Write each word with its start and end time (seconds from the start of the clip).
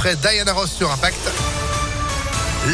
Après 0.00 0.14
Diana 0.14 0.52
Ross 0.52 0.70
sur 0.70 0.88
Impact. 0.92 1.47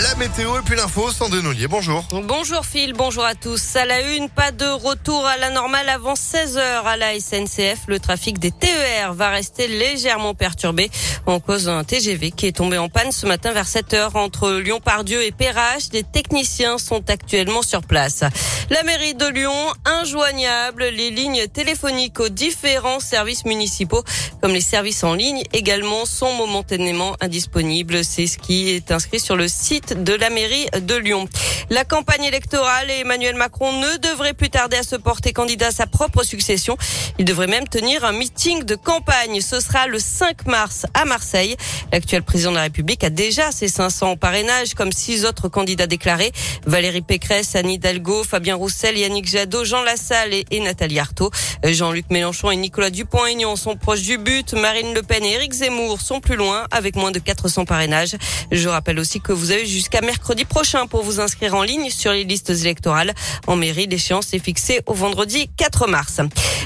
La 0.02 0.16
météo 0.16 0.58
et 0.58 0.62
puis 0.64 0.74
l'info, 0.74 1.12
sans 1.12 1.28
Denolier. 1.28 1.68
Bonjour. 1.68 2.04
Bonjour 2.10 2.66
Phil, 2.66 2.94
bonjour 2.94 3.24
à 3.24 3.36
tous. 3.36 3.76
À 3.76 3.84
la 3.84 4.00
une, 4.16 4.28
pas 4.28 4.50
de 4.50 4.66
retour 4.66 5.24
à 5.24 5.36
la 5.36 5.50
normale 5.50 5.88
avant 5.88 6.16
16 6.16 6.58
heures 6.58 6.88
à 6.88 6.96
la 6.96 7.20
SNCF. 7.20 7.82
Le 7.86 8.00
trafic 8.00 8.40
des 8.40 8.50
TER 8.50 9.14
va 9.14 9.28
rester 9.28 9.68
légèrement 9.68 10.34
perturbé 10.34 10.90
en 11.26 11.38
cause 11.38 11.66
d'un 11.66 11.84
TGV 11.84 12.32
qui 12.32 12.46
est 12.48 12.56
tombé 12.56 12.76
en 12.76 12.88
panne 12.88 13.12
ce 13.12 13.24
matin 13.26 13.52
vers 13.52 13.68
7 13.68 13.94
heures 13.94 14.16
entre 14.16 14.54
Lyon-Pardieu 14.54 15.22
et 15.22 15.30
Perrache. 15.30 15.90
Des 15.90 16.02
techniciens 16.02 16.76
sont 16.78 17.08
actuellement 17.08 17.62
sur 17.62 17.82
place. 17.82 18.24
La 18.70 18.82
mairie 18.82 19.14
de 19.14 19.26
Lyon, 19.26 19.54
injoignable. 19.84 20.86
Les 20.86 21.10
lignes 21.10 21.46
téléphoniques 21.46 22.18
aux 22.18 22.30
différents 22.30 22.98
services 22.98 23.44
municipaux, 23.44 24.02
comme 24.42 24.54
les 24.54 24.60
services 24.60 25.04
en 25.04 25.14
ligne 25.14 25.44
également, 25.52 26.04
sont 26.04 26.32
momentanément 26.34 27.14
indisponibles. 27.20 28.04
C'est 28.04 28.26
ce 28.26 28.38
qui 28.38 28.70
est 28.70 28.90
inscrit 28.90 29.20
sur 29.20 29.36
le 29.36 29.46
site 29.46 29.83
de 29.92 30.14
la 30.14 30.30
mairie 30.30 30.66
de 30.80 30.94
Lyon. 30.94 31.28
La 31.70 31.84
campagne 31.84 32.24
électorale 32.24 32.90
et 32.90 33.00
Emmanuel 33.00 33.36
Macron 33.36 33.72
ne 33.72 33.96
devrait 33.98 34.34
plus 34.34 34.50
tarder 34.50 34.76
à 34.76 34.82
se 34.82 34.96
porter 34.96 35.32
candidat 35.32 35.68
à 35.68 35.70
sa 35.70 35.86
propre 35.86 36.22
succession. 36.22 36.76
Il 37.18 37.24
devrait 37.24 37.46
même 37.46 37.68
tenir 37.68 38.04
un 38.04 38.12
meeting 38.12 38.64
de 38.64 38.74
campagne. 38.74 39.40
Ce 39.40 39.60
sera 39.60 39.86
le 39.86 39.98
5 39.98 40.46
mars 40.46 40.86
à 40.94 41.04
Marseille. 41.04 41.56
L'actuel 41.92 42.22
président 42.22 42.50
de 42.50 42.56
la 42.56 42.62
République 42.62 43.04
a 43.04 43.10
déjà 43.10 43.50
ses 43.52 43.68
500 43.68 44.16
parrainages 44.16 44.74
comme 44.74 44.92
six 44.92 45.24
autres 45.24 45.48
candidats 45.48 45.86
déclarés. 45.86 46.32
Valérie 46.66 47.02
Pécresse, 47.02 47.56
Anne 47.56 47.70
Hidalgo, 47.70 48.24
Fabien 48.24 48.56
Roussel, 48.56 48.98
Yannick 48.98 49.28
Jadot, 49.28 49.64
Jean 49.64 49.82
Lassalle 49.82 50.32
et, 50.32 50.60
Nathalie 50.60 50.98
Arthaud. 50.98 51.30
Jean-Luc 51.64 52.06
Mélenchon 52.10 52.50
et 52.50 52.56
Nicolas 52.56 52.90
Dupont-Aignan 52.90 53.56
sont 53.56 53.76
proches 53.76 54.02
du 54.02 54.18
but. 54.18 54.54
Marine 54.54 54.94
Le 54.94 55.02
Pen 55.02 55.24
et 55.24 55.32
Éric 55.32 55.52
Zemmour 55.52 56.00
sont 56.00 56.20
plus 56.20 56.36
loin 56.36 56.66
avec 56.70 56.96
moins 56.96 57.10
de 57.10 57.18
400 57.18 57.64
parrainages. 57.64 58.16
Je 58.52 58.68
rappelle 58.68 58.98
aussi 58.98 59.20
que 59.20 59.32
vous 59.32 59.50
avez 59.50 59.63
jusqu'à 59.66 60.00
mercredi 60.00 60.44
prochain 60.44 60.86
pour 60.86 61.02
vous 61.02 61.20
inscrire 61.20 61.54
en 61.54 61.62
ligne 61.62 61.90
sur 61.90 62.12
les 62.12 62.24
listes 62.24 62.50
électorales. 62.50 63.12
En 63.46 63.56
mairie, 63.56 63.86
l'échéance 63.86 64.32
est 64.34 64.38
fixée 64.38 64.80
au 64.86 64.94
vendredi 64.94 65.48
4 65.56 65.86
mars. 65.86 66.20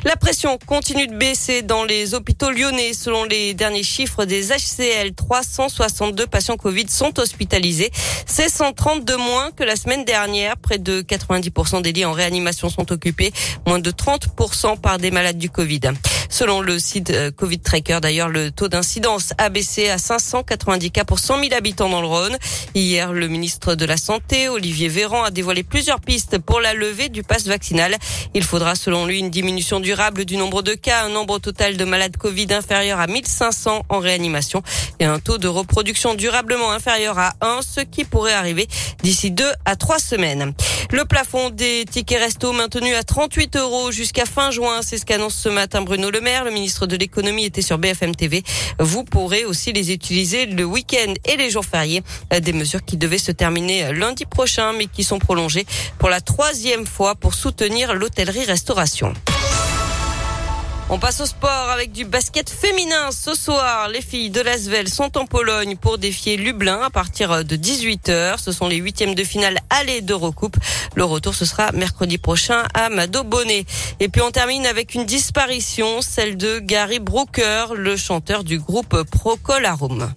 La 0.05 0.17
pression 0.17 0.59
continue 0.67 1.06
de 1.06 1.17
baisser 1.17 1.62
dans 1.62 1.84
les 1.84 2.14
hôpitaux 2.14 2.50
lyonnais. 2.50 2.92
Selon 2.92 3.25
les 3.25 3.55
derniers 3.55 3.83
chiffres 3.83 4.25
des 4.25 4.48
HCL, 4.48 5.14
362 5.14 6.27
patients 6.27 6.56
Covid 6.56 6.89
sont 6.89 7.19
hospitalisés. 7.19 7.91
C'est 8.27 8.48
130 8.48 9.05
de 9.05 9.14
moins 9.14 9.51
que 9.51 9.64
la 9.64 9.77
semaine 9.77 10.05
dernière. 10.05 10.56
Près 10.56 10.78
de 10.78 11.03
90% 11.03 11.83
des 11.83 11.92
lits 11.92 12.05
en 12.05 12.12
réanimation 12.12 12.69
sont 12.69 12.92
occupés. 12.92 13.33
Moins 13.67 13.78
de 13.78 13.91
30% 13.91 14.78
par 14.80 14.98
des 14.98 15.11
malades 15.11 15.39
du 15.39 15.51
Covid. 15.51 15.80
Selon 16.29 16.61
le 16.61 16.79
site 16.79 17.11
euh, 17.11 17.31
Covid 17.31 17.61
Tracker, 17.61 17.98
d'ailleurs, 18.03 18.29
le 18.29 18.51
taux 18.51 18.69
d'incidence 18.69 19.33
a 19.39 19.48
baissé 19.48 19.89
à 19.89 19.98
590 19.98 20.91
cas 20.91 21.05
pour 21.05 21.19
100 21.19 21.41
000 21.41 21.55
habitants 21.55 21.89
dans 21.89 22.01
le 22.01 22.07
Rhône. 22.07 22.37
Hier, 22.75 23.12
le 23.12 23.29
ministre 23.29 23.75
de 23.75 23.85
la 23.87 23.97
Santé, 23.97 24.48
Olivier 24.48 24.89
Véran, 24.89 25.25
a 25.25 25.31
dévoilé 25.31 25.62
plusieurs 25.62 26.01
pistes 26.01 26.39
pour 26.39 26.61
la 26.61 26.75
levée 26.75 27.09
du 27.09 27.23
pass 27.23 27.47
vaccinal. 27.47 27.97
Il 28.35 28.45
faudra, 28.45 28.75
selon 28.75 29.07
lui, 29.07 29.19
une 29.19 29.31
diminution 29.31 29.81
durable 29.81 30.25
du 30.25 30.37
nombre 30.37 30.62
de 30.62 30.75
cas, 30.75 31.05
un 31.05 31.09
nombre 31.09 31.39
total 31.39 31.77
de 31.77 31.85
malades 31.85 32.17
Covid 32.17 32.53
inférieur 32.53 33.01
à 33.01 33.07
1500 33.07 33.85
en 33.89 33.98
réanimation 33.98 34.63
et 35.01 35.07
un 35.07 35.19
taux 35.19 35.39
de 35.39 35.48
reproduction 35.48 36.15
durablement 36.15 36.73
inférieur 36.73 37.19
à 37.19 37.35
1, 37.41 37.61
ce 37.63 37.81
qui 37.81 38.05
pourrait 38.05 38.35
arriver 38.35 38.69
d'ici 39.03 39.31
2 39.31 39.45
à 39.65 39.77
3 39.77 39.98
semaines. 39.98 40.53
Le 40.91 41.05
plafond 41.05 41.50
des 41.50 41.84
tickets 41.84 42.19
resto 42.19 42.53
maintenu 42.53 42.94
à 42.94 43.03
38 43.03 43.56
euros 43.56 43.91
jusqu'à 43.91 44.25
fin 44.25 44.50
juin, 44.50 44.81
c'est 44.81 44.97
ce 44.97 45.05
qu'annonce 45.05 45.34
ce 45.34 45.50
matin 45.50 45.83
Bruno 45.83 46.11
Le 46.11 46.22
Maire. 46.22 46.45
Le 46.45 46.50
ministre 46.50 46.86
de 46.86 46.97
l'économie 46.97 47.45
était 47.45 47.61
sur 47.61 47.77
BFM 47.77 48.17
TV. 48.17 48.42
Vous 48.78 49.05
pourrez 49.05 49.45
aussi 49.45 49.72
les 49.75 49.92
utiliser 49.92 50.47
le 50.47 50.64
week-end 50.64 51.12
et 51.27 51.36
les 51.36 51.50
jours 51.50 51.67
fériés. 51.67 52.03
Des 52.41 52.53
mesures 52.55 52.83
qui 52.83 52.97
devaient 52.97 53.19
se 53.19 53.33
terminer 53.33 53.92
lundi 53.92 54.25
prochain, 54.25 54.72
mais 54.72 54.86
qui 54.86 55.05
sont 55.05 55.19
prolongées 55.19 55.67
pour 55.98 56.08
la 56.08 56.22
troisième 56.22 56.86
fois 56.86 57.14
pour 57.14 57.34
soutenir 57.34 57.95
l'hôtellerie-restauration. 57.95 59.13
On 60.91 60.99
passe 60.99 61.21
au 61.21 61.27
sport 61.27 61.69
avec 61.71 61.93
du 61.93 62.07
basket 62.07 62.49
féminin. 62.49 63.11
Ce 63.11 63.35
soir, 63.35 63.89
les 63.89 64.01
filles 64.01 64.31
de 64.31 64.41
Lasvel 64.41 64.89
sont 64.89 65.19
en 65.19 65.27
Pologne 65.27 65.77
pour 65.77 65.99
défier 65.99 66.39
Lublin 66.39 66.81
à 66.81 66.89
partir 66.89 67.45
de 67.45 67.57
18h. 67.57 68.39
Ce 68.39 68.53
sont 68.53 68.69
les 68.69 68.77
huitièmes 68.77 69.15
de 69.15 69.23
finale 69.23 69.59
aller 69.69 70.01
de 70.01 70.15
recoupe. 70.15 70.57
Le 70.95 71.05
retour, 71.05 71.35
ce 71.35 71.45
sera 71.45 71.73
mercredi 71.73 72.17
prochain 72.17 72.63
à 72.73 72.89
Mado 72.89 73.23
Bonnet. 73.23 73.67
Et 74.01 74.09
puis 74.09 74.23
on 74.23 74.31
termine 74.31 74.65
avec 74.65 74.95
une 74.95 75.05
disparition, 75.05 76.01
celle 76.01 76.39
de 76.39 76.59
Gary 76.59 77.01
Brooker, 77.01 77.75
le 77.75 77.99
chanteur 77.99 78.43
du 78.43 78.59
groupe 78.59 79.03
Procolarum. 79.11 80.15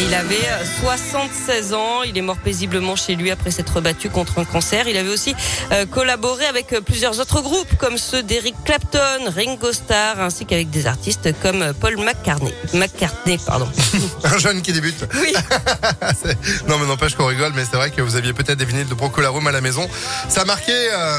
Il 0.00 0.14
avait 0.14 0.36
76 0.80 1.74
ans. 1.74 2.02
Il 2.04 2.16
est 2.16 2.22
mort 2.22 2.36
paisiblement 2.36 2.94
chez 2.94 3.16
lui 3.16 3.30
après 3.30 3.50
s'être 3.50 3.80
battu 3.80 4.08
contre 4.08 4.38
un 4.38 4.44
cancer. 4.44 4.86
Il 4.86 4.96
avait 4.96 5.08
aussi 5.08 5.34
euh, 5.72 5.86
collaboré 5.86 6.46
avec 6.46 6.72
euh, 6.72 6.80
plusieurs 6.80 7.18
autres 7.18 7.40
groupes 7.40 7.76
comme 7.78 7.98
ceux 7.98 8.22
d'Eric 8.22 8.54
Clapton, 8.64 9.30
Ringo 9.34 9.72
Starr, 9.72 10.20
ainsi 10.20 10.46
qu'avec 10.46 10.70
des 10.70 10.86
artistes 10.86 11.30
comme 11.42 11.62
euh, 11.62 11.72
Paul 11.72 11.96
McCartney. 11.96 12.54
McCartney, 12.74 13.38
pardon. 13.44 13.68
un 14.24 14.38
jeune 14.38 14.62
qui 14.62 14.72
débute. 14.72 15.04
Oui. 15.14 15.34
non, 16.68 16.78
mais 16.78 16.86
n'empêche 16.86 17.16
qu'on 17.16 17.26
rigole, 17.26 17.52
mais 17.56 17.64
c'est 17.68 17.76
vrai 17.76 17.90
que 17.90 18.00
vous 18.00 18.14
aviez 18.14 18.32
peut-être 18.32 18.58
des 18.58 18.64
vinyles 18.64 18.88
de 18.88 18.94
Procolarum 18.94 19.46
à 19.48 19.52
la 19.52 19.60
maison. 19.60 19.88
Ça 20.28 20.42
a 20.42 20.44
marqué 20.44 20.72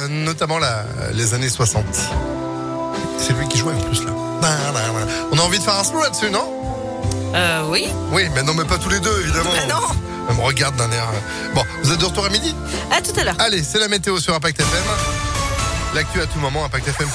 notamment 0.09 0.57
la, 0.57 0.85
les 1.13 1.33
années 1.33 1.49
60. 1.49 1.83
C'est 3.17 3.33
lui 3.33 3.47
qui 3.49 3.57
jouait 3.57 3.73
en 3.73 3.81
plus 3.81 4.05
là. 4.05 4.11
On 5.31 5.37
a 5.37 5.41
envie 5.41 5.59
de 5.59 5.63
faire 5.63 5.77
un 5.77 5.83
slow 5.83 6.01
là-dessus, 6.01 6.29
non? 6.29 6.58
Euh, 7.35 7.63
oui. 7.67 7.87
Oui, 8.11 8.23
mais 8.35 8.43
non, 8.43 8.53
mais 8.53 8.65
pas 8.65 8.77
tous 8.77 8.89
les 8.89 8.99
deux, 8.99 9.21
évidemment. 9.21 9.51
Ah 9.55 9.65
non. 9.67 9.95
Elle 10.29 10.35
me 10.35 10.41
regarde 10.41 10.75
d'un 10.75 10.91
air. 10.91 11.07
Euh. 11.13 11.53
Bon, 11.55 11.63
vous 11.83 11.91
êtes 11.91 11.99
de 11.99 12.05
retour 12.05 12.25
à 12.25 12.29
midi? 12.29 12.55
À 12.91 13.01
tout 13.01 13.17
à 13.19 13.23
l'heure. 13.23 13.35
Allez, 13.39 13.63
c'est 13.63 13.79
la 13.79 13.87
météo 13.87 14.19
sur 14.19 14.33
Impact 14.33 14.59
FM. 14.59 14.83
L'actu 15.95 16.21
à 16.21 16.25
tout 16.27 16.39
moment, 16.39 16.65
Impact 16.65 16.87
FM. 16.87 17.07